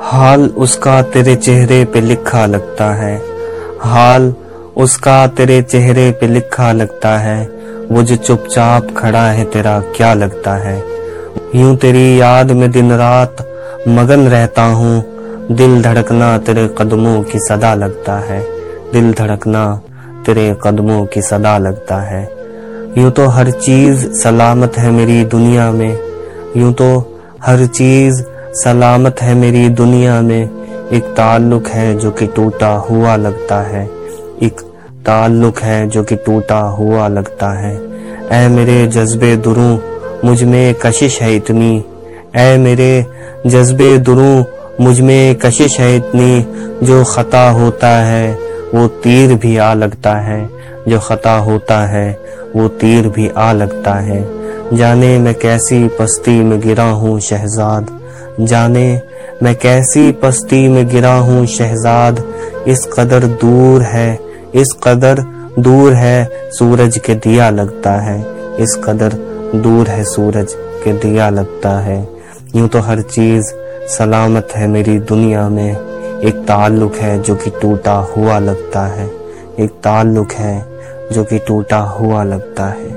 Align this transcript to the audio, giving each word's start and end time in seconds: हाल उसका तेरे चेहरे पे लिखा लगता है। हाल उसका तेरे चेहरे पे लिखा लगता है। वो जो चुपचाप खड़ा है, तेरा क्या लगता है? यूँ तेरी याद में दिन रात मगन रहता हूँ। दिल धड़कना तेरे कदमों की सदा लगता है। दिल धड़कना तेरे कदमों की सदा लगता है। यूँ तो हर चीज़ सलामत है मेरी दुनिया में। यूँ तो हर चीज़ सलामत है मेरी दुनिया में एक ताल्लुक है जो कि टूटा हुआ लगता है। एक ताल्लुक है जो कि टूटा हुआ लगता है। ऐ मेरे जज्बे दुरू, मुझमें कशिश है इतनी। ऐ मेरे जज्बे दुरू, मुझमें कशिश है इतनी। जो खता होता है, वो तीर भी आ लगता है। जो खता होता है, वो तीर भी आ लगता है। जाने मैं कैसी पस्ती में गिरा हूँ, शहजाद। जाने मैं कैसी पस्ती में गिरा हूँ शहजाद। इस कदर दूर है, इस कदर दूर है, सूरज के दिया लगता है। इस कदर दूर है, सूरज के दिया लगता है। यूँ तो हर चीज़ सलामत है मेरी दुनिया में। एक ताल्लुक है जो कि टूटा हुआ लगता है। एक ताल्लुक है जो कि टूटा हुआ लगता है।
हाल 0.00 0.46
उसका 0.46 1.02
तेरे 1.02 1.36
चेहरे 1.36 1.84
पे 1.84 2.00
लिखा 2.00 2.46
लगता 2.46 2.94
है। 2.94 3.22
हाल 3.80 4.34
उसका 4.76 5.26
तेरे 5.26 5.62
चेहरे 5.62 6.10
पे 6.10 6.26
लिखा 6.26 6.72
लगता 6.72 7.18
है। 7.18 7.50
वो 7.90 8.02
जो 8.02 8.16
चुपचाप 8.16 8.88
खड़ा 8.96 9.30
है, 9.30 9.44
तेरा 9.44 9.80
क्या 9.80 10.14
लगता 10.14 10.54
है? 10.54 10.84
यूँ 11.54 11.76
तेरी 11.76 12.20
याद 12.20 12.50
में 12.50 12.70
दिन 12.70 12.92
रात 12.92 13.36
मगन 13.88 14.28
रहता 14.28 14.62
हूँ। 14.62 15.04
दिल 15.52 15.82
धड़कना 15.82 16.38
तेरे 16.38 16.74
कदमों 16.78 17.22
की 17.22 17.38
सदा 17.38 17.74
लगता 17.74 18.18
है। 18.18 18.46
दिल 18.92 19.12
धड़कना 19.12 19.80
तेरे 20.26 20.56
कदमों 20.64 21.06
की 21.06 21.22
सदा 21.22 21.58
लगता 21.58 21.96
है। 21.96 22.30
यूँ 22.98 23.10
तो 23.10 23.26
हर 23.26 23.50
चीज़ 23.50 24.12
सलामत 24.12 24.78
है 24.78 24.90
मेरी 24.90 25.24
दुनिया 25.24 25.70
में। 25.70 25.98
यूँ 26.56 26.72
तो 26.72 27.20
हर 27.42 27.66
चीज़ 27.66 28.22
सलामत 28.64 29.16
है 29.22 29.34
मेरी 29.34 29.68
दुनिया 29.68 30.20
में 30.20 30.44
एक 30.92 31.02
ताल्लुक 31.04 31.68
है 31.68 31.98
जो 31.98 32.10
कि 32.10 32.26
टूटा 32.26 32.68
हुआ 32.68 33.16
लगता 33.16 33.60
है। 33.60 33.90
एक 34.42 34.60
ताल्लुक 35.06 35.58
है 35.58 35.88
जो 35.88 36.04
कि 36.04 36.16
टूटा 36.16 36.58
हुआ 36.58 37.08
लगता 37.08 37.58
है। 37.58 37.80
ऐ 38.32 38.48
मेरे 38.48 38.86
जज्बे 38.86 39.36
दुरू, 39.36 39.78
मुझमें 40.24 40.74
कशिश 40.74 41.22
है 41.22 41.36
इतनी। 41.36 41.84
ऐ 42.36 42.56
मेरे 42.56 43.06
जज्बे 43.46 43.98
दुरू, 43.98 44.44
मुझमें 44.84 45.34
कशिश 45.34 45.80
है 45.80 45.96
इतनी। 45.96 46.46
जो 46.86 47.04
खता 47.04 47.50
होता 47.50 47.88
है, 47.88 48.38
वो 48.74 48.88
तीर 48.88 49.34
भी 49.34 49.56
आ 49.56 49.74
लगता 49.74 50.14
है। 50.14 50.50
जो 50.88 51.00
खता 51.00 51.38
होता 51.38 51.86
है, 51.86 52.20
वो 52.56 52.68
तीर 52.68 53.08
भी 53.08 53.30
आ 53.36 53.52
लगता 53.52 53.94
है। 53.94 54.28
जाने 54.76 55.18
मैं 55.18 55.34
कैसी 55.34 55.88
पस्ती 55.88 56.40
में 56.40 56.60
गिरा 56.60 56.90
हूँ, 56.90 57.20
शहजाद। 57.20 58.05
जाने 58.40 59.02
मैं 59.42 59.54
कैसी 59.56 60.12
पस्ती 60.12 60.68
में 60.68 60.88
गिरा 60.88 61.14
हूँ 61.14 61.46
शहजाद। 61.46 62.22
इस 62.68 62.88
कदर 62.92 63.26
दूर 63.26 63.82
है, 63.82 64.18
इस 64.54 64.74
कदर 64.82 65.24
दूर 65.58 65.94
है, 65.94 66.30
सूरज 66.50 66.98
के 66.98 67.14
दिया 67.14 67.50
लगता 67.50 67.92
है। 67.92 68.20
इस 68.56 68.80
कदर 68.84 69.12
दूर 69.54 69.88
है, 69.88 70.04
सूरज 70.04 70.54
के 70.54 70.92
दिया 70.92 71.30
लगता 71.30 71.70
है। 71.80 72.08
यूँ 72.56 72.68
तो 72.68 72.78
हर 72.78 73.00
चीज़ 73.02 73.52
सलामत 73.88 74.48
है 74.56 74.66
मेरी 74.66 74.98
दुनिया 74.98 75.48
में। 75.48 75.70
एक 76.20 76.34
ताल्लुक 76.34 76.96
है 76.96 77.22
जो 77.22 77.34
कि 77.34 77.50
टूटा 77.50 77.92
हुआ 77.92 78.38
लगता 78.38 78.86
है। 78.86 79.10
एक 79.60 79.70
ताल्लुक 79.70 80.32
है 80.32 80.66
जो 81.12 81.24
कि 81.24 81.38
टूटा 81.38 81.78
हुआ 81.78 82.24
लगता 82.24 82.66
है। 82.66 82.95